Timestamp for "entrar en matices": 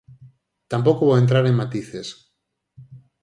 1.23-2.07